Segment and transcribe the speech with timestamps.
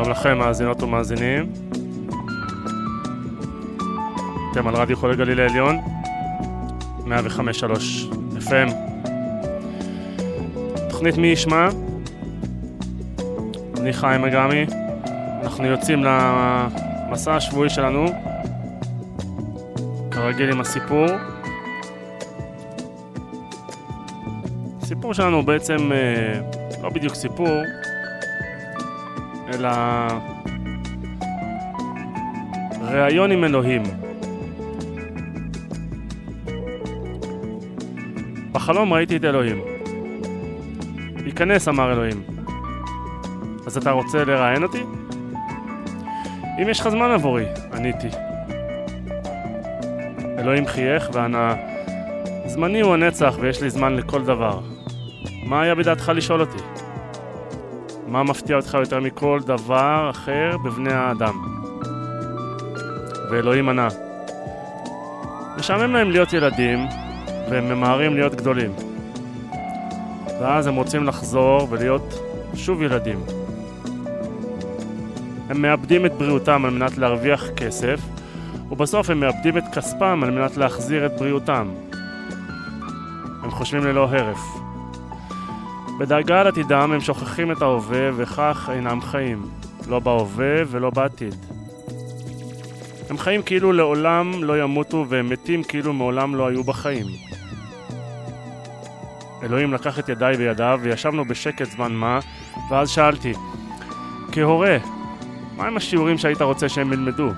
[0.00, 1.52] שלום לכם, מאזינות ומאזינים.
[4.52, 5.78] אתם על רדיו חולה גליל העליון,
[7.06, 7.10] 105.3
[8.48, 8.72] FM.
[10.90, 11.68] תוכנית מי ישמע?
[13.80, 14.66] אני חיים אגמי.
[15.42, 18.06] אנחנו יוצאים למסע השבועי שלנו,
[20.10, 21.06] כרגיל עם הסיפור.
[24.82, 26.40] הסיפור שלנו הוא בעצם אה,
[26.82, 27.62] לא בדיוק סיפור,
[29.60, 29.70] אלא
[32.82, 33.82] ראיון עם אלוהים.
[38.52, 39.60] בחלום ראיתי את אלוהים.
[41.24, 42.22] היכנס, אמר אלוהים.
[43.66, 44.82] אז אתה רוצה לראיין אותי?
[46.62, 48.08] אם יש לך זמן עבורי, עניתי.
[50.38, 51.54] אלוהים חייך וענה,
[52.46, 54.60] זמני הוא הנצח ויש לי זמן לכל דבר.
[55.44, 56.69] מה היה בדעתך לשאול אותי?
[58.10, 61.34] מה מפתיע אותך יותר מכל דבר אחר בבני האדם?
[63.30, 63.88] ואלוהים ענה,
[65.58, 66.78] משעמם להם להיות ילדים,
[67.50, 68.72] והם ממהרים להיות גדולים.
[70.40, 72.14] ואז הם רוצים לחזור ולהיות
[72.54, 73.24] שוב ילדים.
[75.48, 78.00] הם מאבדים את בריאותם על מנת להרוויח כסף,
[78.70, 81.68] ובסוף הם מאבדים את כספם על מנת להחזיר את בריאותם.
[83.42, 84.59] הם חושבים ללא הרף.
[86.00, 89.42] בדאגה על עתידם הם שוכחים את ההווה וכך אינם חיים,
[89.88, 91.34] לא בהווה ולא בעתיד.
[93.10, 97.06] הם חיים כאילו לעולם לא ימותו והם מתים כאילו מעולם לא היו בחיים.
[99.42, 102.18] אלוהים לקח את ידיי בידיו וישבנו בשקט זמן מה,
[102.70, 103.32] ואז שאלתי,
[104.32, 104.76] כהורה,
[105.56, 107.28] מהם השיעורים שהיית רוצה שהם ילמדו?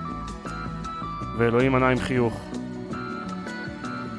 [1.39, 2.41] ואלוהים ענה עם חיוך.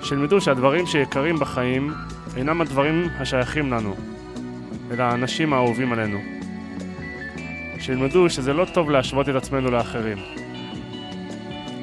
[0.01, 1.93] שילמדו שהדברים שיקרים בחיים
[2.37, 4.12] אינם הדברים השייכים לנו,
[4.91, 6.19] אלא האנשים האהובים עלינו.
[7.79, 10.17] שילמדו שזה לא טוב להשוות את עצמנו לאחרים.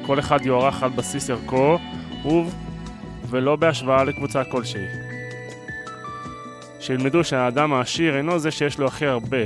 [0.05, 1.77] כל אחד יוערך על בסיס ערכו,
[2.25, 2.55] וב,
[3.29, 4.85] ולא בהשוואה לקבוצה כלשהי.
[6.79, 9.37] שילמדו שהאדם העשיר אינו זה שיש לו הכי הרבה,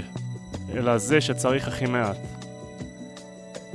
[0.74, 2.18] אלא זה שצריך הכי מעט.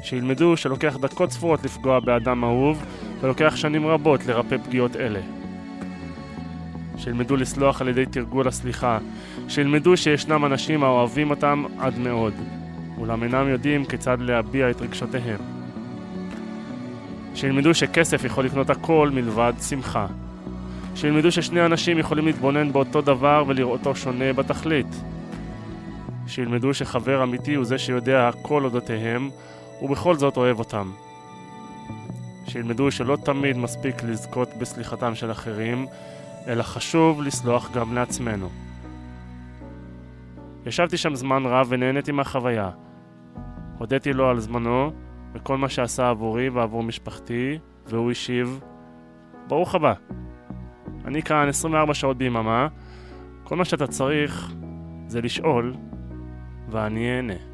[0.02, 2.84] שילמדו שלוקח דקות ספורות לפגוע באדם אהוב,
[3.20, 5.39] ולוקח שנים רבות לרפא פגיעות אלה.
[7.00, 8.98] שילמדו לסלוח על ידי תרגול הסליחה,
[9.48, 12.34] שילמדו שישנם אנשים האוהבים אותם עד מאוד,
[12.98, 15.40] אולם אינם יודעים כיצד להביע את רגשותיהם.
[17.34, 20.06] שילמדו שכסף יכול לקנות הכל מלבד שמחה.
[20.94, 25.02] שילמדו ששני אנשים יכולים להתבונן באותו דבר ולראותו שונה בתכלית.
[26.26, 29.30] שילמדו שחבר אמיתי הוא זה שיודע הכל אודותיהם,
[29.82, 30.90] ובכל זאת אוהב אותם.
[32.46, 35.86] שילמדו שלא תמיד מספיק לזכות בסליחתם של אחרים,
[36.46, 38.48] אלא חשוב לסלוח גם לעצמנו.
[40.66, 42.70] ישבתי שם זמן רב ונהניתי מהחוויה.
[43.78, 44.92] הודיתי לו על זמנו
[45.32, 48.60] וכל מה שעשה עבורי ועבור משפחתי, והוא השיב,
[49.48, 49.92] ברוך הבא.
[51.04, 52.68] אני כאן 24 שעות ביממה,
[53.44, 54.52] כל מה שאתה צריך
[55.06, 55.74] זה לשאול,
[56.68, 57.49] ואני אענה.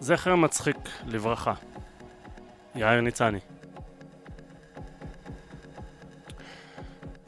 [0.00, 0.76] זכר מצחיק
[1.06, 1.52] לברכה.
[2.74, 3.38] יאיר ניצני.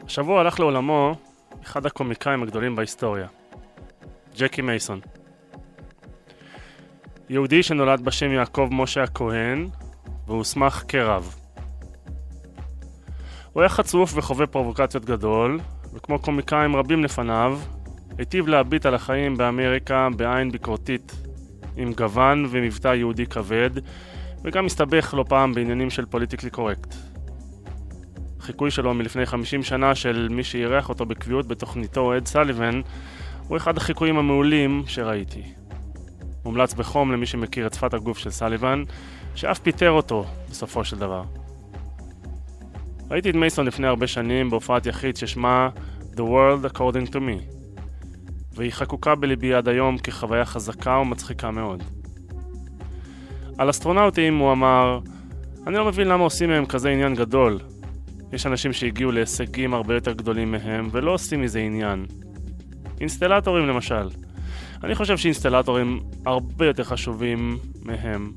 [0.05, 1.15] השבוע הלך לעולמו
[1.63, 3.27] אחד הקומיקאים הגדולים בהיסטוריה,
[4.37, 5.01] ג'קי מייסון.
[7.29, 9.69] יהודי שנולד בשם יעקב משה הכהן
[10.27, 11.35] והוסמך כרב.
[13.53, 15.61] הוא היה חצוף וחווה פרובוקציות גדול,
[15.95, 17.59] וכמו קומיקאים רבים לפניו,
[18.19, 21.13] היטיב להביט על החיים באמריקה בעין ביקורתית,
[21.77, 23.71] עם גוון ומבטא יהודי כבד,
[24.45, 26.95] וגם הסתבך לא פעם בעניינים של פוליטיקלי קורקט.
[28.41, 32.81] חיקוי שלו מלפני 50 שנה של מי שאירח אותו בקביעות בתוכניתו, אד סליבן,
[33.49, 35.43] הוא אחד החיקויים המעולים שראיתי.
[36.45, 38.85] מומלץ בחום למי שמכיר את שפת הגוף של סליבן,
[39.35, 41.23] שאף פיטר אותו בסופו של דבר.
[43.11, 45.69] ראיתי את מייסון לפני הרבה שנים בהופעת יחיד ששמה
[46.15, 47.62] The World According to Me,
[48.55, 51.83] והיא חקוקה בליבי עד היום כחוויה חזקה ומצחיקה מאוד.
[53.59, 55.01] על אסטרונאוטים הוא אמר,
[55.67, 57.59] אני לא מבין למה עושים מהם כזה עניין גדול.
[58.33, 62.07] יש אנשים שהגיעו להישגים הרבה יותר גדולים מהם ולא עושים מזה עניין.
[63.01, 64.09] אינסטלטורים למשל.
[64.85, 68.33] אני חושב שאינסטלטורים הרבה יותר חשובים מהם.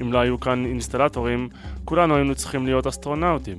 [0.00, 1.48] אם לא היו כאן אינסטלטורים,
[1.84, 3.56] כולנו היינו צריכים להיות אסטרונאוטים.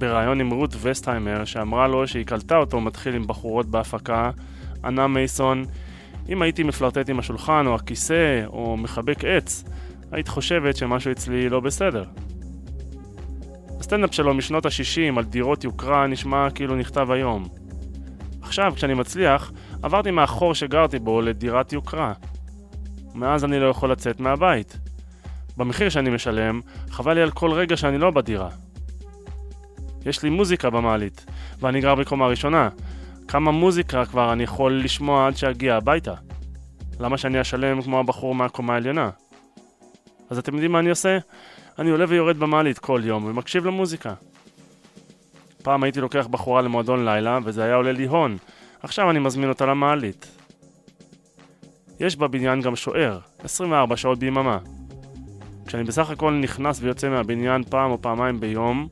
[0.00, 4.30] בריאיון עם רות וסטהיימר, שאמרה לו שהיא קלטה אותו מתחיל עם בחורות בהפקה,
[4.84, 5.64] ענה מייסון,
[6.28, 9.64] אם הייתי מפלרטט עם השולחן או הכיסא או מחבק עץ,
[10.12, 12.04] היית חושבת שמשהו אצלי לא בסדר.
[13.80, 17.48] הסטנדאפ שלו משנות ה-60 על דירות יוקרה נשמע כאילו נכתב היום.
[18.42, 19.52] עכשיו, כשאני מצליח,
[19.82, 22.12] עברתי מהחור שגרתי בו לדירת יוקרה.
[23.14, 24.78] מאז אני לא יכול לצאת מהבית.
[25.56, 28.48] במחיר שאני משלם, חבל לי על כל רגע שאני לא בדירה.
[30.06, 31.26] יש לי מוזיקה במעלית,
[31.58, 32.68] ואני גר בקומה ראשונה.
[33.28, 36.14] כמה מוזיקה כבר אני יכול לשמוע עד שאגיע הביתה?
[37.00, 39.10] למה שאני אשלם כמו הבחור מהקומה העליונה?
[40.30, 41.18] אז אתם יודעים מה אני עושה?
[41.78, 44.14] אני עולה ויורד במעלית כל יום ומקשיב למוזיקה.
[45.62, 48.36] פעם הייתי לוקח בחורה למועדון לילה וזה היה עולה לי הון,
[48.82, 50.26] עכשיו אני מזמין אותה למעלית.
[52.00, 54.58] יש בבניין גם שוער, 24 שעות ביממה.
[55.66, 58.88] כשאני בסך הכל נכנס ויוצא מהבניין פעם או פעמיים ביום,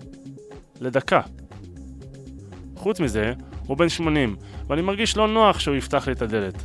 [0.81, 1.21] לדקה.
[2.77, 3.33] חוץ מזה,
[3.67, 4.37] הוא בן 80,
[4.69, 6.63] ואני מרגיש לא נוח שהוא יפתח לי את הדלת.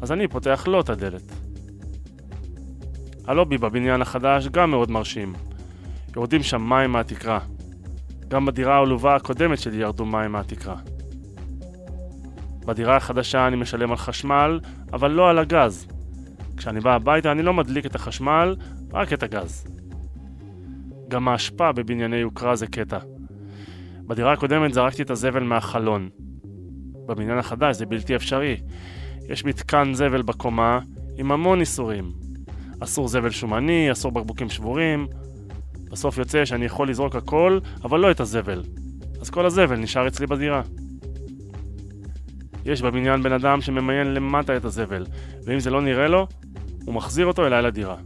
[0.00, 1.32] אז אני פותח לו את הדלת.
[3.26, 5.32] הלובי בבניין החדש גם מאוד מרשים.
[6.16, 7.38] יורדים שם מים מהתקרה.
[8.28, 10.76] גם בדירה העלובה הקודמת שלי ירדו מים מהתקרה.
[12.66, 14.60] בדירה החדשה אני משלם על חשמל,
[14.92, 15.86] אבל לא על הגז.
[16.56, 18.56] כשאני בא הביתה אני לא מדליק את החשמל,
[18.92, 19.66] רק את הגז.
[21.08, 22.98] גם האשפה בבנייני יוקרה זה קטע.
[24.06, 26.08] בדירה הקודמת זרקתי את הזבל מהחלון.
[27.06, 28.56] בבניין החדש זה בלתי אפשרי.
[29.28, 30.78] יש מתקן זבל בקומה
[31.16, 32.12] עם המון איסורים.
[32.80, 35.06] אסור זבל שומני, אסור בקבוקים שבורים.
[35.90, 38.62] בסוף יוצא שאני יכול לזרוק הכל, אבל לא את הזבל.
[39.20, 40.62] אז כל הזבל נשאר אצלי בדירה.
[42.64, 45.06] יש בבניין בן אדם שממיין למטה את הזבל,
[45.44, 46.26] ואם זה לא נראה לו,
[46.84, 47.96] הוא מחזיר אותו אליי לדירה.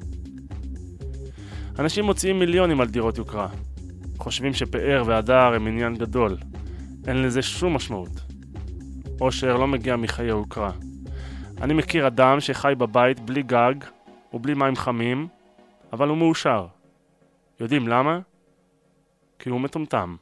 [1.79, 3.49] אנשים מוציאים מיליונים על דירות יוקרה.
[4.19, 6.37] חושבים שפאר והדר הם עניין גדול.
[7.07, 8.11] אין לזה שום משמעות.
[9.21, 10.71] אושר לא מגיע מחיי הוקרה.
[11.63, 13.75] אני מכיר אדם שחי בבית בלי גג
[14.33, 15.29] ובלי מים חמים,
[15.93, 16.67] אבל הוא מאושר.
[17.61, 18.21] יודעים למה?
[19.39, 20.17] כי הוא מטומטם.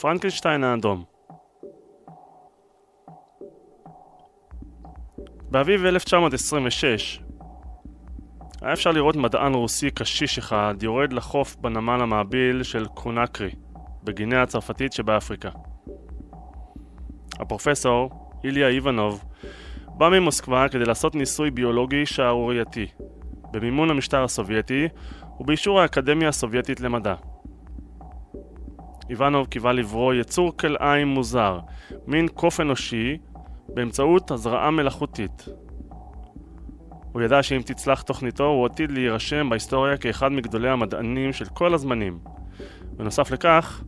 [0.00, 1.04] פרנקנשטיין האדום
[5.50, 7.20] באביב 1926
[8.62, 13.50] היה אפשר לראות מדען רוסי קשיש אחד יורד לחוף בנמל המעביל של קונקרי,
[14.04, 15.50] בגינאה הצרפתית שבאפריקה.
[17.40, 18.10] הפרופסור,
[18.44, 19.24] איליה איוונוב,
[19.88, 22.86] בא ממוסקבה כדי לעשות ניסוי ביולוגי שערורייתי,
[23.50, 24.88] במימון המשטר הסובייטי
[25.40, 27.14] ובאישור האקדמיה הסובייטית למדע.
[29.10, 31.58] איוונוב קיווה לברוא יצור כלאיים מוזר,
[32.06, 33.18] מין קוף אנושי,
[33.68, 35.48] באמצעות הזרעה מלאכותית.
[37.12, 42.18] הוא ידע שאם תצלח תוכניתו הוא עתיד להירשם בהיסטוריה כאחד מגדולי המדענים של כל הזמנים.
[42.96, 43.84] בנוסף לכך,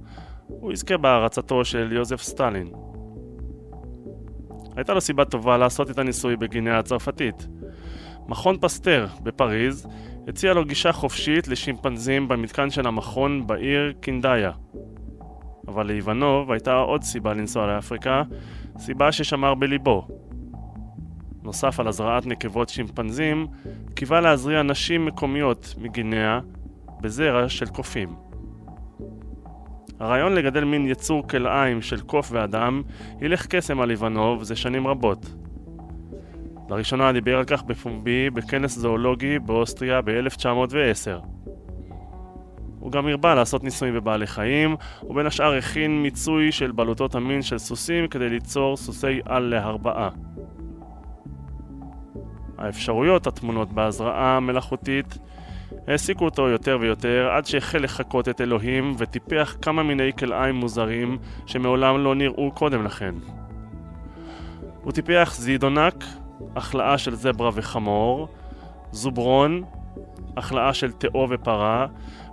[0.47, 2.73] הוא יזכה בהערצתו של יוזף סטלין.
[4.77, 7.47] הייתה לו סיבה טובה לעשות את הניסוי בגינאה הצרפתית.
[8.27, 9.87] מכון פסטר בפריז
[10.29, 14.51] הציע לו גישה חופשית לשימפנזים במתקן של המכון בעיר קינדאיה.
[15.69, 18.23] אבל לאיוונוב הייתה עוד סיבה לנסוע לאפריקה,
[18.79, 20.07] סיבה ששמר בליבו.
[21.43, 23.47] נוסף על הזרעת נקבות שימפנזים,
[23.95, 26.39] קיווה להזריע נשים מקומיות מגינאה
[27.01, 28.09] בזרע של קופים.
[30.01, 32.83] הרעיון לגדל מין יצור כלאיים של קוף ואדם
[33.21, 35.35] הילך קסם על איוונוב זה שנים רבות.
[36.71, 41.42] לראשונה דיבר על כך בפומבי בכנס זואולוגי באוסטריה ב-1910.
[42.83, 47.59] הוא גם הרבה לעשות ניסויים בבעלי חיים, ובין השאר הכין מיצוי של בלוטות המין של
[47.59, 50.09] סוסים כדי ליצור סוסי על להרבעה.
[52.59, 55.19] האפשרויות הטמונות בהזרעה המלאכותית
[55.89, 62.05] העסיקו אותו יותר ויותר עד שהחל לחקות את אלוהים וטיפח כמה מיני כלאיים מוזרים שמעולם
[62.05, 63.15] לא נראו קודם לכן.
[64.83, 66.05] הוא טיפח זידונק,
[66.57, 68.29] החלאה של זברה וחמור,
[68.93, 69.63] זוברון,
[70.37, 71.87] החלאה של תאו ופרה,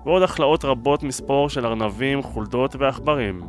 [0.05, 3.41] ועוד החלאות רבות מספור של ארנבים, חולדות ועכברים.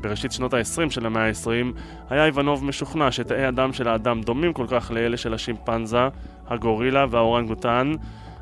[0.00, 1.78] בראשית שנות ה-20 של המאה ה-20
[2.10, 6.08] היה איוונוב משוכנע שתאי הדם של האדם דומים כל כך לאלה של השימפנזה,
[6.46, 7.92] הגורילה והאורנגוטן,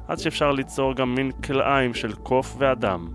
[0.09, 3.09] עד שאפשר ליצור גם מין כלאיים של קוף ואדם.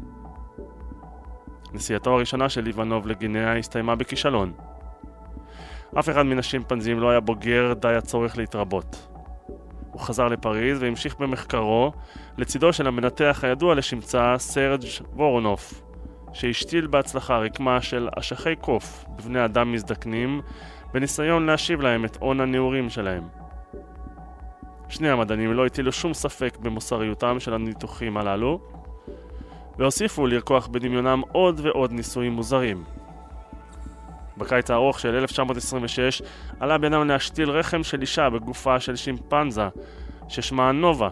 [1.74, 4.54] נסיעתו הראשונה של איוונוב לגינאה הסתיימה בכישלון.
[6.00, 9.15] אף אחד מן השימפנזים לא היה בוגר די הצורך להתרבות.
[9.96, 11.92] הוא חזר לפריז והמשיך במחקרו
[12.38, 15.82] לצידו של המנתח הידוע לשמצה סרג' וורונוף,
[16.34, 20.42] שהשתיל בהצלחה רקמה של אשכי קוף בבני אדם מזדקנים
[20.94, 23.24] בניסיון להשיב להם את הון הנעורים שלהם.
[24.90, 28.60] שני המדענים לא הטילו שום ספק במוסריותם של הניתוחים הללו,
[29.78, 32.84] והוסיפו לרקוח בדמיונם עוד ועוד ניסויים מוזרים.
[34.38, 36.22] בקיץ הארוך של 1926
[36.60, 39.68] עלה בינם להשתיל רחם של אישה בגופה של שימפנזה
[40.28, 41.10] ששמה נובה.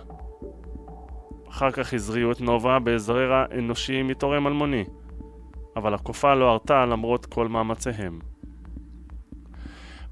[1.50, 4.84] אחר כך הזריעו את נובה בזרע אנושי מתורם אלמוני,
[5.76, 8.20] אבל הקופה לא הרתה למרות כל מאמציהם.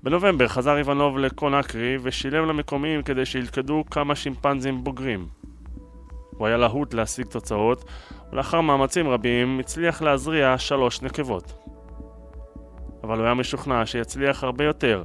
[0.04, 5.28] בנובמבר חזר איוונוב לקונקרי ושילם למקומיים כדי שילכדו כמה שימפנזים בוגרים.
[6.38, 7.86] הוא היה להוט להשיג תוצאות,
[8.32, 11.54] ולאחר מאמצים רבים הצליח להזריע שלוש נקבות.
[13.04, 15.04] אבל הוא היה משוכנע שיצליח הרבה יותר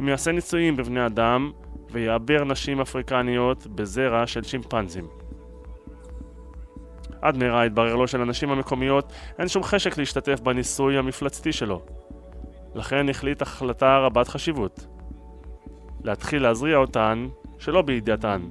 [0.00, 1.52] אם יעשה ניסויים בבני אדם
[1.90, 5.06] ויעבר נשים אפריקניות בזרע של שימפנזים.
[7.22, 11.82] עד מהרה התברר לו שלנשים המקומיות אין שום חשק להשתתף בניסוי המפלצתי שלו.
[12.74, 14.86] לכן החליט החלטה רבת חשיבות.
[16.04, 17.26] להתחיל להזריע אותן
[17.58, 18.42] שלא בידיעתן,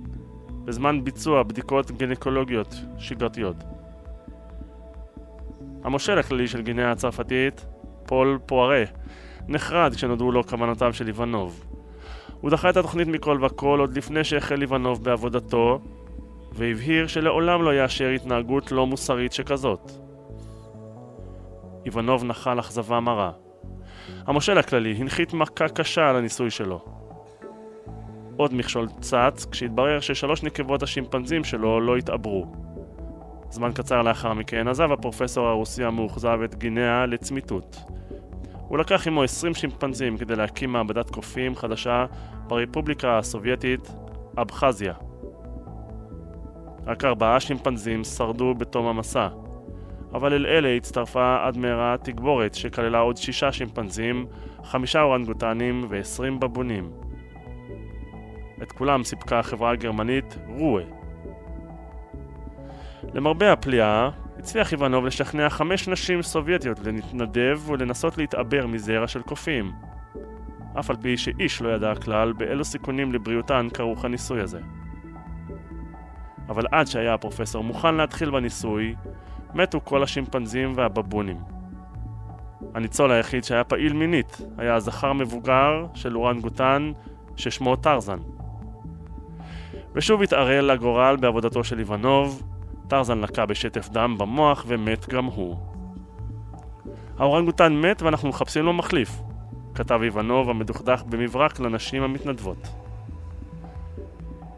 [0.65, 3.55] בזמן ביצוע בדיקות גינקולוגיות שגרתיות.
[5.83, 7.65] המושל הכללי של גינאה הצרפתית
[8.05, 8.83] פול פוארה,
[9.47, 11.65] נחרד כשנודעו לו כוונותיו של איוונוב.
[12.41, 15.81] הוא דחה את התוכנית מכל וכל עוד לפני שהחל איוונוב בעבודתו,
[16.53, 19.91] והבהיר שלעולם לא יאשר התנהגות לא מוסרית שכזאת.
[21.85, 23.31] איוונוב נחל אכזבה מרה.
[24.27, 26.81] המושל הכללי הנחית מכה קשה על הניסוי שלו.
[28.37, 32.70] עוד מכשול צץ כשהתברר ששלוש נקבות השימפנזים שלו לא התעברו.
[33.51, 37.77] זמן קצר לאחר מכן עזב הפרופסור הרוסי המאוכזב את גינאה לצמיתות.
[38.67, 42.05] הוא לקח עמו 20 שימפנזים כדי להקים מעבדת קופים חדשה
[42.47, 43.91] ברפובליקה הסובייטית
[44.37, 44.93] אבחזיה.
[46.87, 49.27] רק ארבעה שימפנזים שרדו בתום המסע,
[50.13, 54.25] אבל אל אלה הצטרפה עד מהרה תגבורת שכללה עוד שישה שימפנזים,
[54.63, 56.91] חמישה אורנגוטנים ועשרים בבונים.
[58.63, 61.00] את כולם סיפקה החברה הגרמנית רואה.
[63.13, 69.71] למרבה הפליאה, הצליח איוונוב לשכנע חמש נשים סובייטיות להתנדב ולנסות להתעבר מזרע של קופים.
[70.79, 74.59] אף על פי שאיש לא ידע כלל באילו סיכונים לבריאותן כרוך הניסוי הזה.
[76.49, 78.95] אבל עד שהיה הפרופסור מוכן להתחיל בניסוי,
[79.53, 81.37] מתו כל השימפנזים והבבונים.
[82.75, 86.91] הניצול היחיד שהיה פעיל מינית היה הזכר מבוגר של אורנגוטן
[87.35, 88.19] ששמו טרזן.
[89.95, 92.50] ושוב התערעל הגורל בעבודתו של איוונוב,
[92.91, 95.57] טרזן לקה בשטף דם במוח ומת גם הוא.
[97.17, 99.21] האורנגוטן מת ואנחנו מחפשים לו מחליף,
[99.75, 102.67] כתב איוונוב המדוכדך במברק לנשים המתנדבות.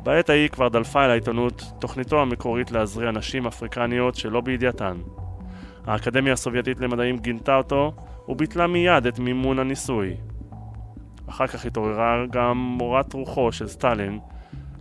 [0.03, 4.97] בעת ההיא כבר דלפה אל העיתונות תוכניתו המקורית להזריע נשים אפריקניות שלא בידיעתן.
[5.85, 7.91] האקדמיה הסובייטית למדעים גינתה אותו
[8.27, 10.15] וביטלה מיד את מימון הניסוי.
[11.29, 14.19] אחר כך התעוררה גם מורת רוחו של סטלין,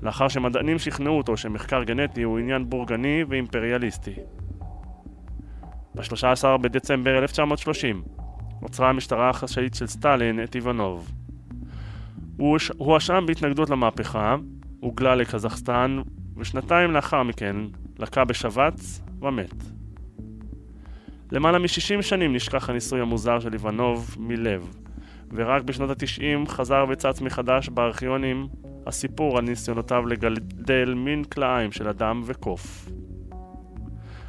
[0.02, 4.14] לאחר שמדענים שכנעו אותו שמחקר גנטי הוא עניין בורגני ואימפריאליסטי.
[5.94, 8.02] ב-13 בדצמבר 1930
[8.62, 11.10] עוצרה המשטרה החשאית של סטלין את איוונוב.
[12.36, 14.36] הוא הואשם בהתנגדות למהפכה,
[14.80, 15.98] הוגלה לקזחסטן,
[16.36, 17.56] ושנתיים לאחר מכן
[17.98, 19.54] לקה בשבץ ומת.
[21.32, 24.76] למעלה מ-60 שנים נשכח הניסוי המוזר של איוונוב מלב,
[25.32, 28.48] ורק בשנות ה-90 חזר וצץ מחדש בארכיונים
[28.86, 32.88] הסיפור על ניסיונותיו לגדל מין כלאיים של אדם וקוף.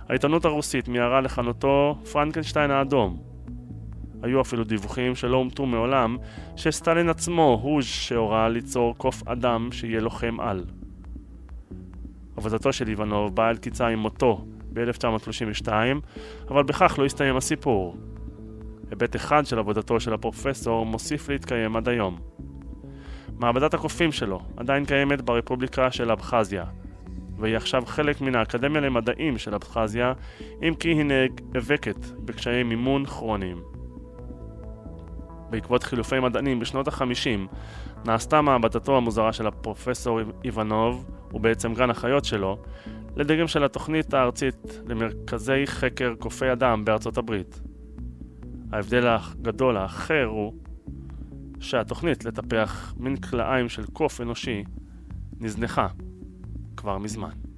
[0.09, 3.17] העיתונות הרוסית מיהרה לכנותו פרנקנשטיין האדום.
[4.23, 6.17] היו אפילו דיווחים שלא אומתו מעולם
[6.55, 10.65] שסטלין עצמו הוא שהורה ליצור קוף אדם שיהיה לוחם על.
[12.37, 15.67] עבודתו של איוונוב באה אל קיצה עם מותו ב-1932,
[16.49, 17.97] אבל בכך לא הסתיים הסיפור.
[18.89, 22.19] היבט אחד של עבודתו של הפרופסור מוסיף להתקיים עד היום.
[23.39, 26.65] מעבדת הקופים שלו עדיין קיימת ברפובליקה של אבחזיה,
[27.37, 30.13] והיא עכשיו חלק מן האקדמיה למדעים של אבחזיה,
[30.61, 33.61] אם כי היא נאבקת בקשיי מימון כרוניים.
[35.49, 37.47] בעקבות חילופי מדענים בשנות החמישים,
[38.05, 42.57] נעשתה מעבדתו המוזרה של הפרופסור איוונוב, ובעצם גן החיות שלו,
[43.15, 47.61] לדגם של התוכנית הארצית למרכזי חקר קופי אדם בארצות הברית.
[48.71, 50.53] ההבדל הגדול האחר הוא
[51.63, 54.63] שהתוכנית לטפח מין כלאיים של קוף אנושי
[55.39, 55.87] נזנחה
[56.77, 57.52] כבר מזמן.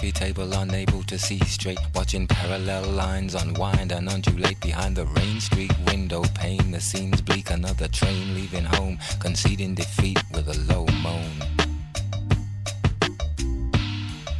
[0.00, 1.78] Coffee table, unable to see straight.
[1.94, 6.70] Watching parallel lines unwind and undulate behind the rain streak window pane.
[6.70, 11.36] The scene's bleak, another train leaving home, conceding defeat with a low moan.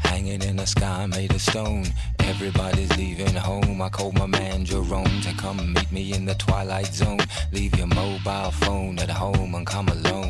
[0.02, 1.84] Hanging in a sky made of stone.
[2.20, 3.82] Everybody's leaving home.
[3.82, 7.20] I called my man Jerome to come meet me in the twilight zone.
[7.52, 10.29] Leave your mobile phone at home and come alone.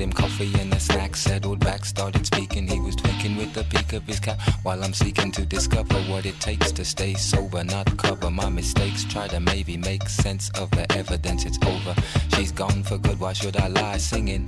[0.00, 2.66] Him coffee and a snack, settled back, started speaking.
[2.66, 6.26] He was twinkling with the peak of his cap while I'm seeking to discover what
[6.26, 9.04] it takes to stay sober, not cover my mistakes.
[9.04, 11.94] Try to maybe make sense of the evidence it's over.
[12.34, 13.96] She's gone for good, why should I lie?
[13.96, 14.46] Singing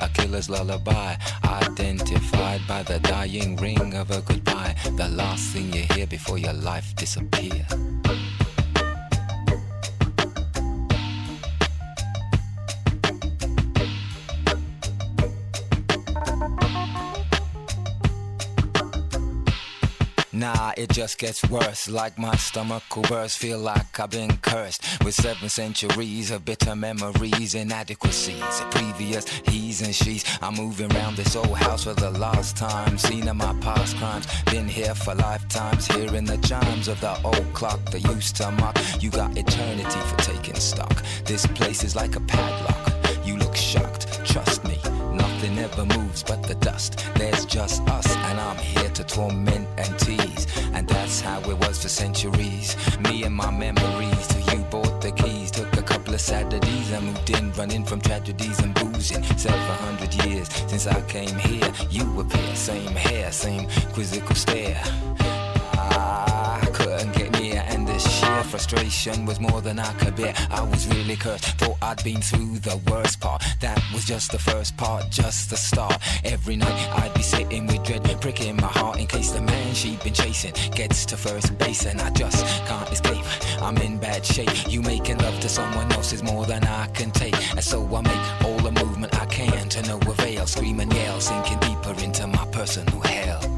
[0.00, 4.74] a killer's lullaby, identified by the dying ring of a goodbye.
[4.96, 7.95] The last thing you hear before your life disappears.
[20.76, 21.88] It just gets worse.
[21.88, 23.38] Like my stomach will burst.
[23.38, 29.94] Feel like I've been cursed with seven centuries of bitter memories, inadequacies, previous he's and
[29.94, 30.24] she's.
[30.42, 32.98] I'm moving around this old house for the last time.
[32.98, 34.26] Seen of my past crimes.
[34.50, 35.86] Been here for lifetimes.
[35.86, 38.76] Hearing the chimes of the old clock that used to mock.
[39.00, 41.02] You got eternity for taking stock.
[41.24, 42.92] This place is like a padlock.
[43.26, 43.95] You look shocked.
[45.66, 45.84] Trust me.
[45.86, 47.04] Nothing ever moves but the dust.
[47.14, 50.46] There's just us, and I'm here to torment and tease.
[50.72, 52.76] And that's how it was for centuries.
[53.00, 55.50] Me and my memories till you bought the keys.
[55.50, 59.22] Took a couple of Saturdays I moved in, running from tragedies and boozing.
[59.22, 61.72] Hundred years since I came here.
[61.90, 64.82] You appear, same hair, same quizzical stare.
[65.78, 67.35] I couldn't get
[68.46, 70.34] frustration was more than I could bear.
[70.50, 73.42] I was really cursed, thought I'd been through the worst part.
[73.60, 75.98] That was just the first part, just the start.
[76.24, 80.02] Every night I'd be sitting with dread, pricking my heart in case the man she'd
[80.02, 83.24] been chasing gets to first base and I just can't escape.
[83.60, 84.50] I'm in bad shape.
[84.68, 88.00] You making love to someone else is more than I can take, and so I
[88.02, 90.46] make all the movement I can to no avail.
[90.46, 93.56] Scream and yell, sinking deeper into my personal hell.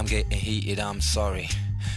[0.00, 1.46] I'm getting heated, I'm sorry.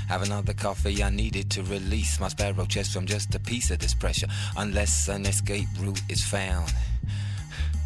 [0.09, 3.79] Have another coffee, I needed to release my sparrow chest from just a piece of
[3.79, 4.27] this pressure.
[4.57, 6.73] Unless an escape route is found.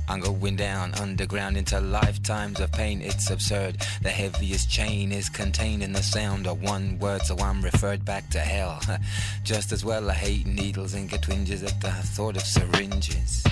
[0.10, 3.00] I'm going down underground into lifetimes of pain.
[3.04, 3.78] It's absurd.
[4.02, 8.28] The heaviest chain is contained in the sound of one word, so I'm referred back
[8.32, 8.82] to hell.
[9.44, 13.44] Just as well, I hate needles and get twinges at the thought of syringes.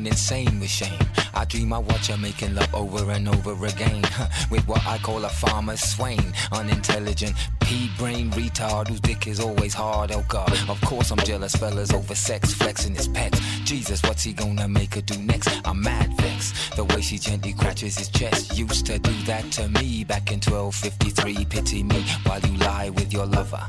[0.00, 0.98] Going insane with shame.
[1.34, 4.02] I dream I watch her making love over and over again
[4.50, 10.12] with what I call a farmer's swain, unintelligent pea-brain retard whose dick is always hard.
[10.12, 13.40] Oh God, of course I'm jealous, fellas over sex, flexing his pets.
[13.64, 15.48] Jesus, what's he gonna make her do next?
[15.64, 16.76] I'm mad vexed.
[16.76, 20.40] The way she gently scratches his chest used to do that to me back in
[20.40, 21.44] 1253.
[21.44, 23.64] Pity me while you lie with your lover.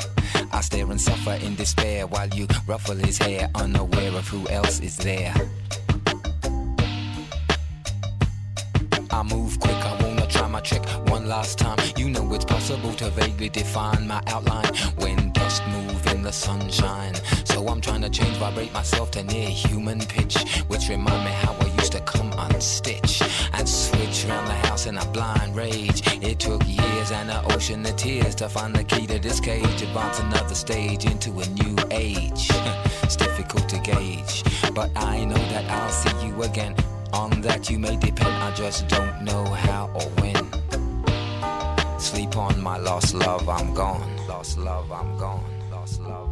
[0.51, 4.79] I stare and suffer in despair while you ruffle his hair, unaware of who else
[4.79, 5.33] is there.
[9.21, 11.77] I move quick, I wanna try my trick one last time.
[11.95, 17.13] You know it's possible to vaguely define my outline when dust move in the sunshine.
[17.43, 21.53] So I'm trying to change, vibrate myself to near human pitch, which remind me how
[21.53, 23.21] I used to come unstitch
[23.53, 26.01] and switch around the house in a blind rage.
[26.23, 29.83] It took years and an ocean of tears to find the key to this cage,
[29.83, 32.49] advance another stage into a new age.
[33.03, 36.73] it's difficult to gauge, but I know that I'll see you again.
[37.13, 41.99] On that you may depend, I just don't know how or when.
[41.99, 44.27] Sleep on my lost love, I'm gone.
[44.27, 45.43] Lost love, I'm gone.
[45.71, 46.30] Lost love,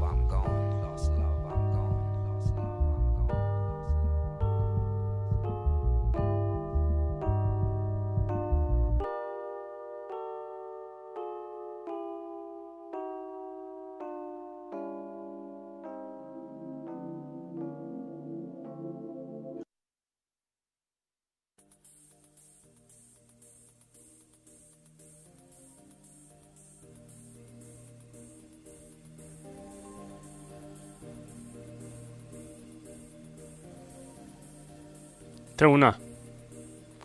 [35.60, 35.92] תאונה.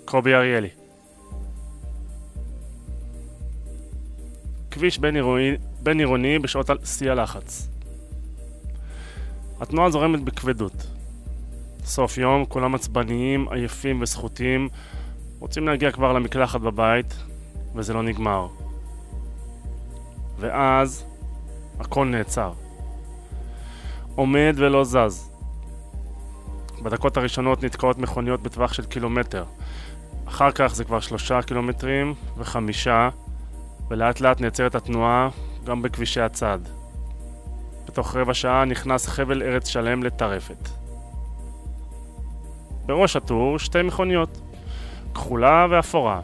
[0.05, 0.69] קובי אריאלי.
[4.71, 7.69] כביש בין עירוני, בין עירוני בשעות שיא הלחץ.
[9.61, 10.87] התנועה זורמת בכבדות.
[11.85, 14.69] סוף יום, כולם עצבניים, עייפים וסחוטים,
[15.39, 17.15] רוצים להגיע כבר למקלחת בבית,
[17.75, 18.49] וזה לא נגמר.
[20.39, 21.05] ואז
[21.81, 22.53] הכל נעצר.
[24.15, 25.34] עומד ולא זז.
[26.85, 29.45] בדקות הראשונות נתקעות מכוניות בטווח של קילומטר.
[30.29, 33.09] אחר כך זה כבר שלושה קילומטרים וחמישה,
[33.89, 35.29] ולאט לאט נעצרת התנועה
[35.65, 36.59] גם בכבישי הצד.
[37.87, 40.69] בתוך רבע שעה נכנס חבל ארץ שלם לטרפת.
[42.87, 44.41] בראש הטור שתי מכוניות,
[45.15, 46.21] כחולה ואפורה.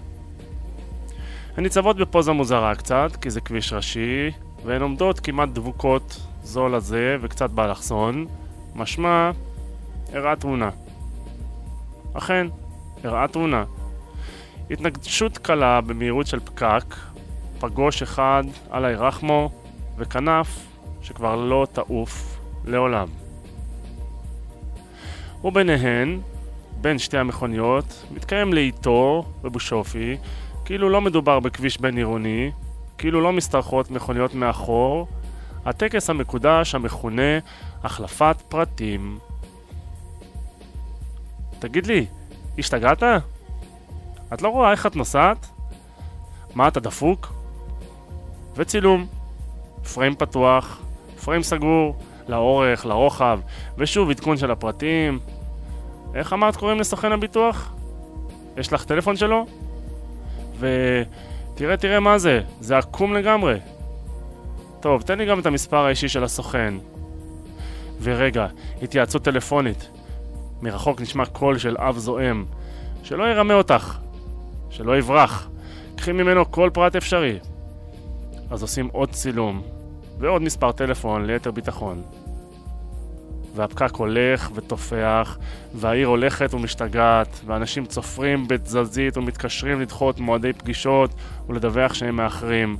[1.56, 4.30] הן ניצבות בפוזה מוזרה קצת, כי זה כביש ראשי,
[4.64, 8.26] והן עומדות כמעט דבוקות זו לזה וקצת באלכסון,
[8.74, 9.30] משמע
[10.14, 10.70] אירעה תאונה.
[12.14, 12.46] אכן,
[13.04, 13.64] אירעה תאונה.
[14.70, 16.94] התנגשות קלה במהירות של פקק,
[17.60, 19.50] פגוש אחד על הירחמו
[19.98, 20.66] וכנף
[21.02, 23.08] שכבר לא תעוף לעולם.
[25.44, 26.20] וביניהן,
[26.80, 30.16] בין שתי המכוניות, מתקיים לאיתו ובושופי,
[30.64, 32.50] כאילו לא מדובר בכביש בין עירוני,
[32.98, 35.08] כאילו לא משתרכות מכוניות מאחור,
[35.64, 37.38] הטקס המקודש המכונה
[37.84, 39.18] החלפת פרטים.
[41.60, 42.06] תגיד לי,
[42.58, 43.02] השתגעת?
[44.34, 45.46] את לא רואה איך את נוסעת?
[46.54, 47.32] מה, אתה דפוק?
[48.56, 49.06] וצילום.
[49.94, 50.80] פריים פתוח,
[51.24, 51.96] פריים סגור,
[52.28, 53.40] לאורך, לרוחב,
[53.78, 55.18] ושוב עדכון של הפרטים.
[56.14, 57.72] איך אמרת קוראים לסוכן הביטוח?
[58.56, 59.46] יש לך טלפון שלו?
[60.58, 63.58] ותראה, תראה מה זה, זה עקום לגמרי.
[64.80, 66.74] טוב, תן לי גם את המספר האישי של הסוכן.
[68.02, 68.46] ורגע,
[68.82, 69.88] התייעצות טלפונית.
[70.62, 72.44] מרחוק נשמע קול של אב זועם.
[73.02, 73.98] שלא ירמה אותך,
[74.70, 75.48] שלא יברח.
[75.96, 77.38] קחי ממנו כל פרט אפשרי.
[78.50, 79.62] אז עושים עוד צילום,
[80.18, 82.02] ועוד מספר טלפון ליתר ביטחון.
[83.54, 85.38] והפקק הולך ותופח,
[85.74, 91.10] והעיר הולכת ומשתגעת, ואנשים צופרים בתזזית ומתקשרים לדחות מועדי פגישות
[91.48, 92.76] ולדווח שהם מאחרים.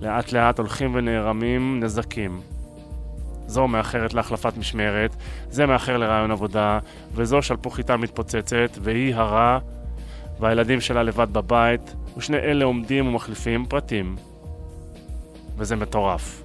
[0.00, 2.40] לאט לאט הולכים ונערמים נזקים.
[3.48, 5.16] זו מאחרת להחלפת משמרת,
[5.50, 6.78] זה מאחר לרעיון עבודה,
[7.12, 9.58] וזו שלפוחיתה מתפוצצת, והיא הרע,
[10.40, 14.16] והילדים שלה לבד בבית, ושני אלה עומדים ומחליפים פרטים.
[15.56, 16.42] וזה מטורף.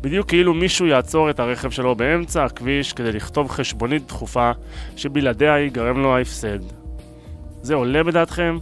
[0.00, 4.50] בדיוק כאילו מישהו יעצור את הרכב שלו באמצע הכביש כדי לכתוב חשבונית דחופה
[4.96, 6.58] שבלעדיה ייגרם לו ההפסד.
[7.62, 8.58] זה עולה בדעתכם?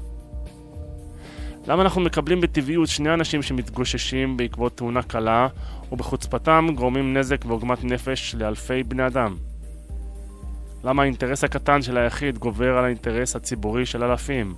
[1.70, 5.48] למה אנחנו מקבלים בטבעיות שני אנשים שמתגוששים בעקבות תאונה קלה
[5.92, 9.36] ובחוצפתם גורמים נזק ועוגמת נפש לאלפי בני אדם?
[10.84, 14.54] למה האינטרס הקטן של היחיד גובר על האינטרס הציבורי של אלפים?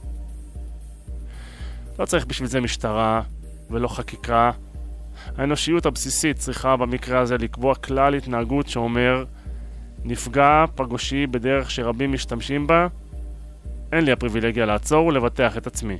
[1.98, 3.22] לא צריך בשביל זה משטרה
[3.70, 4.50] ולא חקיקה
[5.36, 9.24] האנושיות הבסיסית צריכה במקרה הזה לקבוע כלל התנהגות שאומר
[10.04, 12.86] נפגע פגושי בדרך שרבים משתמשים בה,
[13.92, 15.98] אין לי הפריבילגיה לעצור ולבטח את עצמי.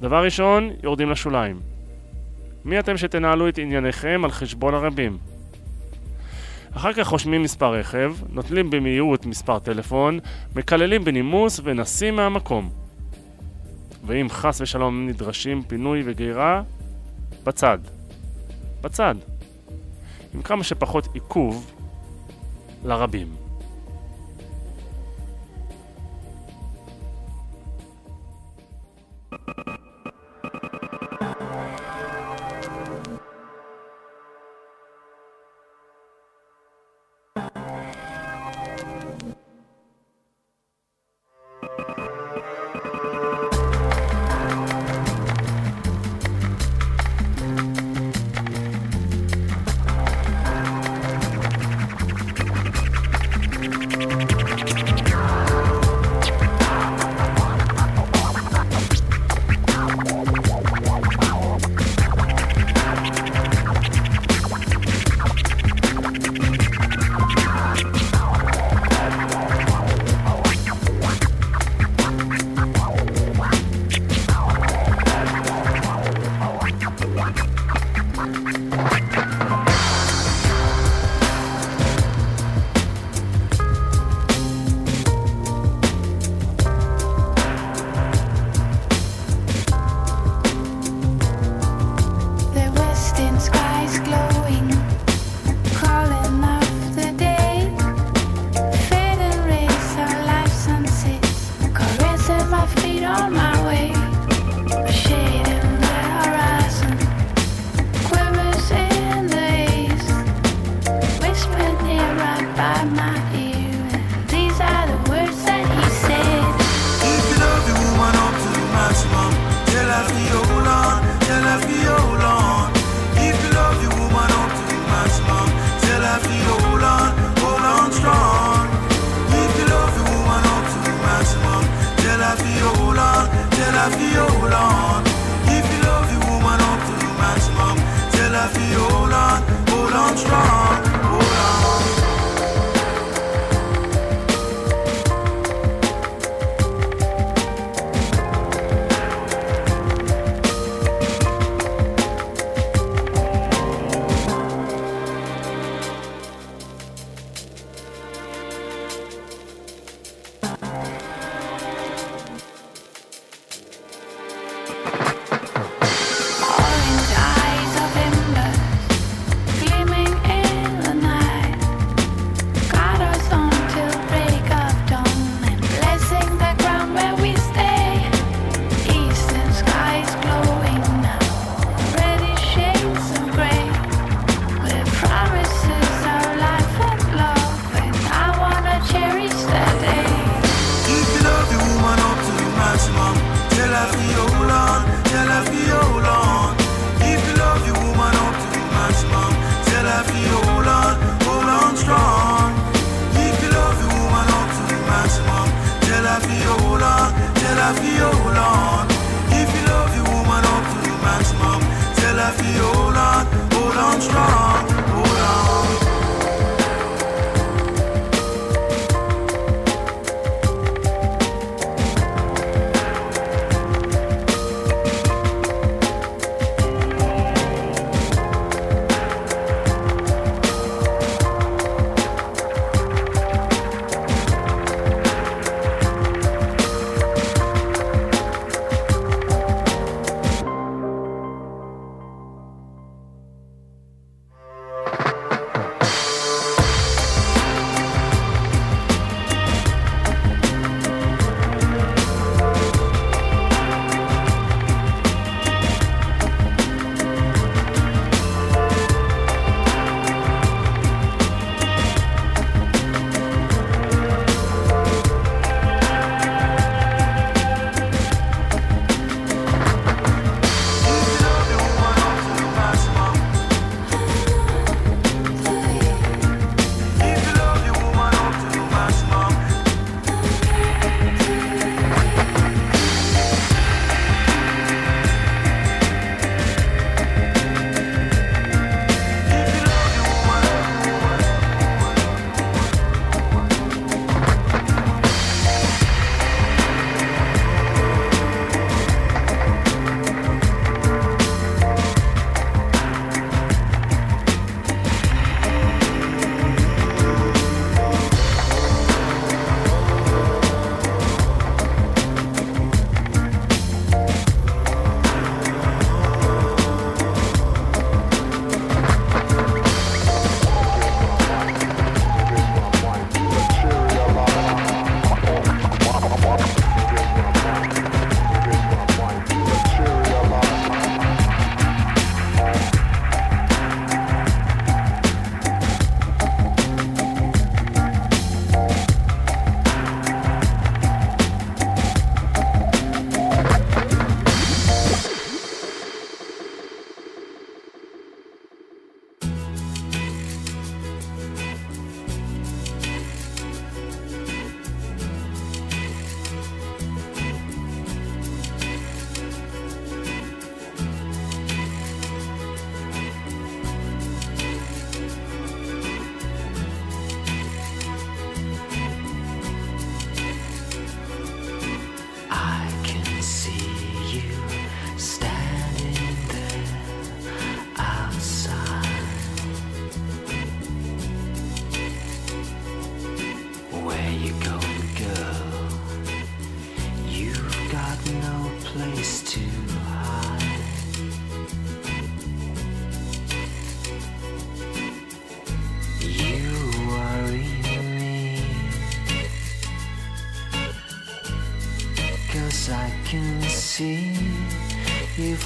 [0.00, 1.60] דבר ראשון, יורדים לשוליים.
[2.64, 5.18] מי אתם שתנהלו את ענייניכם על חשבון הרבים?
[6.76, 10.18] אחר כך חושמים מספר רכב, נוטלים במהירות מספר טלפון,
[10.56, 12.70] מקללים בנימוס ונסים מהמקום.
[14.06, 16.62] ואם חס ושלום נדרשים פינוי וגרירה,
[17.44, 17.78] בצד.
[18.80, 19.14] בצד.
[20.34, 21.72] עם כמה שפחות עיכוב
[22.84, 23.45] לרבים.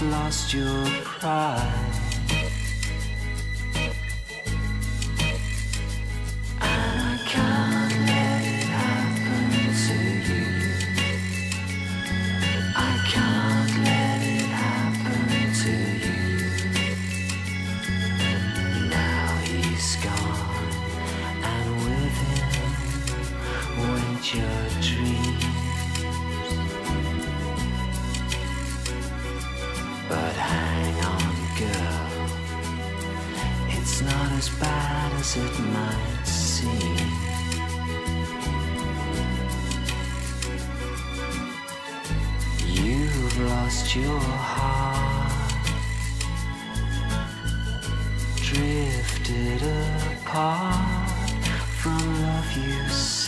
[0.02, 1.79] Lost your pride.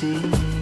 [0.03, 0.61] See.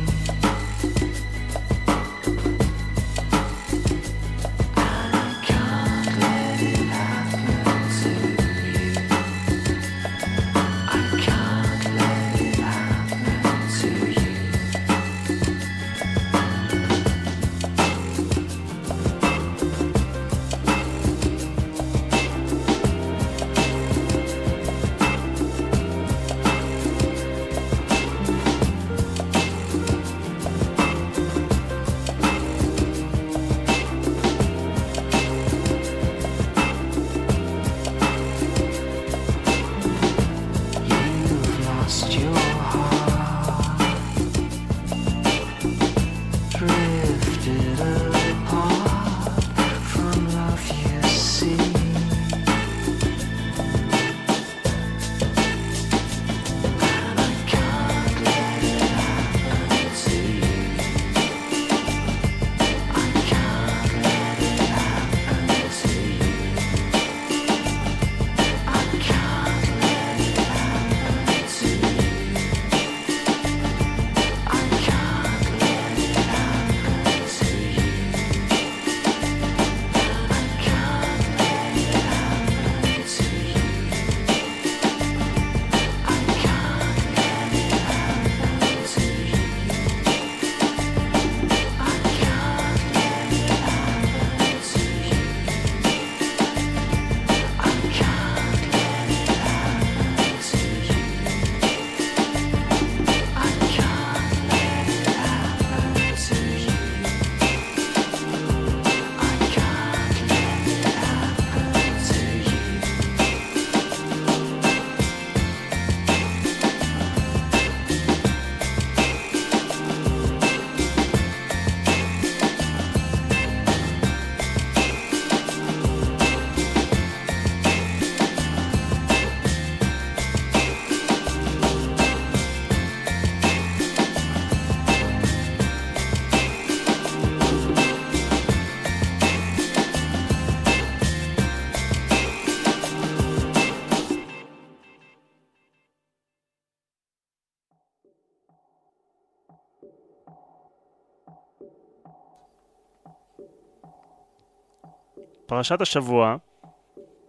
[155.51, 156.37] פרשת השבוע,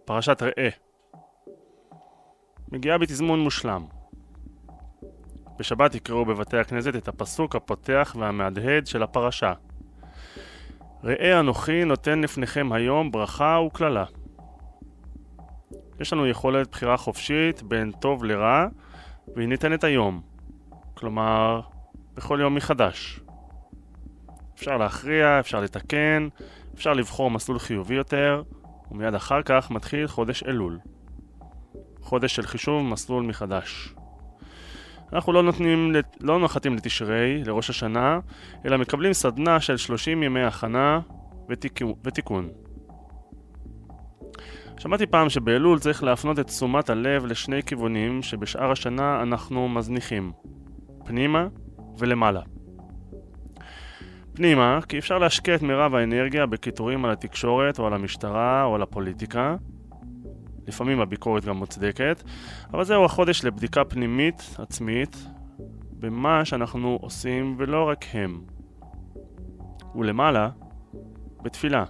[0.04, 0.68] פרשת ראה,
[2.72, 3.84] מגיעה בתזמון מושלם.
[5.58, 9.52] בשבת יקראו בבתי הכנסת את הפסוק הפותח והמהדהד של הפרשה.
[11.04, 14.04] ראה אנוכי נותן לפניכם היום ברכה וקללה.
[16.00, 18.66] יש לנו יכולת בחירה חופשית בין טוב לרע,
[19.36, 20.20] והיא ניתנת היום.
[20.94, 21.60] כלומר,
[22.14, 23.20] בכל יום מחדש.
[24.54, 26.28] אפשר להכריע, אפשר לתקן,
[26.74, 28.42] אפשר לבחור מסלול חיובי יותר,
[28.90, 30.78] ומיד אחר כך מתחיל חודש אלול.
[32.00, 33.94] חודש של חישוב מסלול מחדש.
[35.12, 38.18] אנחנו לא, נותנים, לא נוחתים לתשרי, לראש השנה,
[38.64, 41.00] אלא מקבלים סדנה של 30 ימי הכנה
[41.48, 42.48] ותיקו, ותיקון.
[44.78, 50.32] שמעתי פעם שבאלול צריך להפנות את תשומת הלב לשני כיוונים שבשאר השנה אנחנו מזניחים
[51.04, 51.46] פנימה
[51.98, 52.40] ולמעלה.
[54.34, 58.82] פנימה, כי אפשר להשקיע את מירב האנרגיה בקיטורים על התקשורת או על המשטרה או על
[58.82, 59.56] הפוליטיקה.
[60.68, 62.22] לפעמים הביקורת גם מוצדקת,
[62.72, 65.26] אבל זהו החודש לבדיקה פנימית, עצמית,
[65.92, 68.40] במה שאנחנו עושים ולא רק הם.
[69.94, 70.48] ולמעלה,
[71.42, 71.84] בתפילה.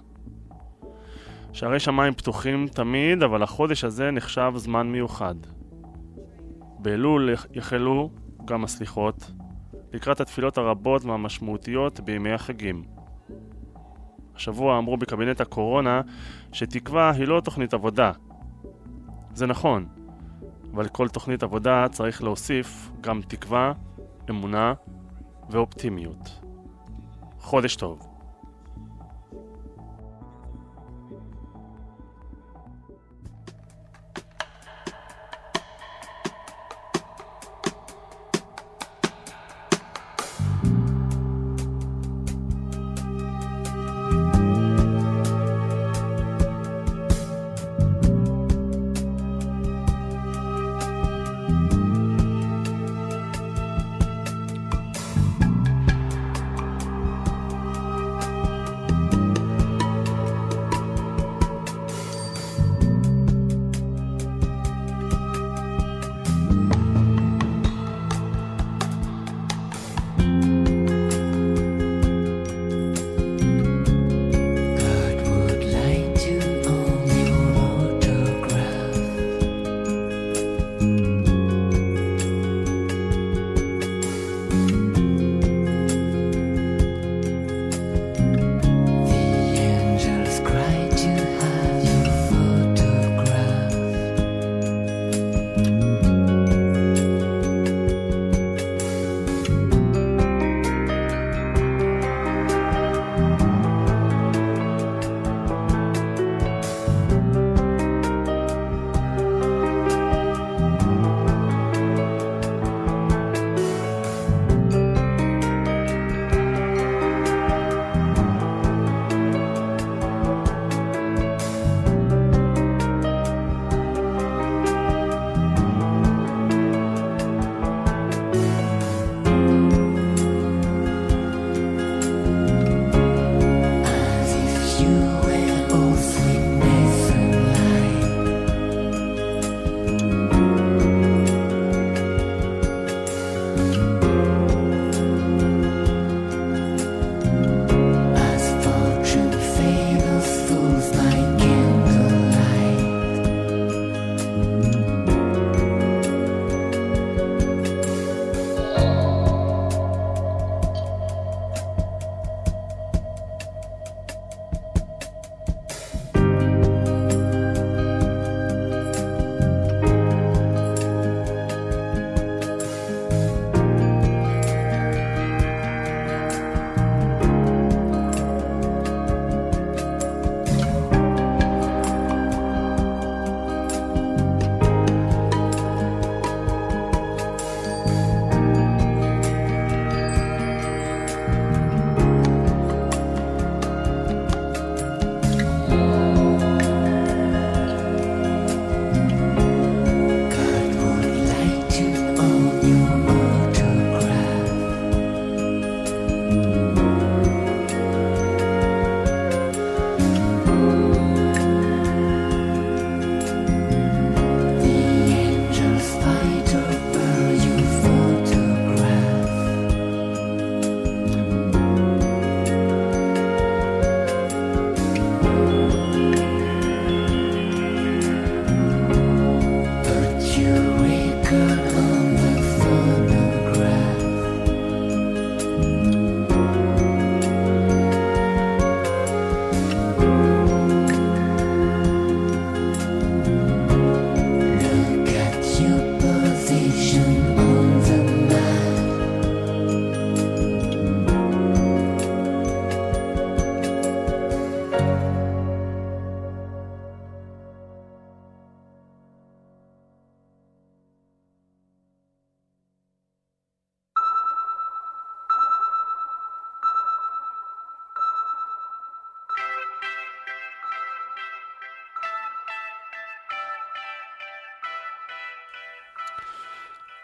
[1.53, 5.35] שערי שמיים פתוחים תמיד, אבל החודש הזה נחשב זמן מיוחד.
[6.79, 8.09] באלול יחלו
[8.45, 9.31] גם הסליחות,
[9.93, 12.83] לקראת התפילות הרבות והמשמעותיות בימי החגים.
[14.35, 16.01] השבוע אמרו בקבינט הקורונה
[16.51, 18.11] שתקווה היא לא תוכנית עבודה.
[19.33, 19.85] זה נכון,
[20.73, 23.73] אבל כל תוכנית עבודה צריך להוסיף גם תקווה,
[24.29, 24.73] אמונה
[25.49, 26.39] ואופטימיות.
[27.39, 28.12] חודש טוב.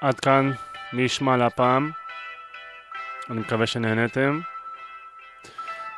[0.02, 0.52] עד כאן
[0.94, 1.92] מי ישמע להפעם.
[3.30, 4.40] אני מקווה שנהניתם.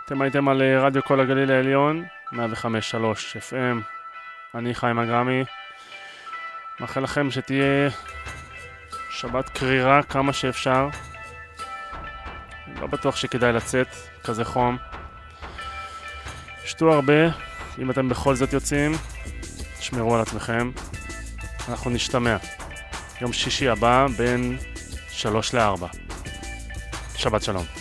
[0.06, 2.36] אתם הייתם על אה, רדיו כל הגליל העליון, 105.3
[3.50, 3.78] FM.
[4.56, 5.44] אני חיים אגרמי.
[6.80, 7.90] מאחל לכם שתהיה
[9.10, 10.90] שבת קרירה כמה שאפשר.
[12.80, 13.88] לא בטוח שכדאי לצאת,
[14.24, 14.78] כזה חום.
[16.66, 17.28] שתו הרבה,
[17.80, 18.92] אם אתם בכל זאת יוצאים,
[19.80, 20.72] תשמרו על עצמכם.
[21.70, 22.38] אנחנו נשתמע.
[23.22, 24.58] יום שישי הבא בין
[25.10, 25.88] שלוש לארבע.
[27.16, 27.81] שבת שלום.